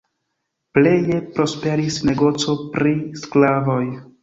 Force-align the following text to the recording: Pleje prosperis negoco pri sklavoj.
Pleje 0.77 1.17
prosperis 1.35 1.99
negoco 2.11 2.57
pri 2.79 2.97
sklavoj. 3.23 3.83